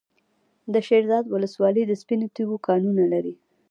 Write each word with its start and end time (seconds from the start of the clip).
د 0.73 0.75
شیرزاد 0.87 1.25
ولسوالۍ 1.29 1.83
د 1.87 1.93
سپینو 2.01 2.27
تیږو 2.35 2.57
کانونه 2.67 3.03
لري. 3.13 3.33